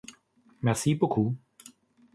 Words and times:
Merci 0.63 0.95
beaucoup! 0.95 1.37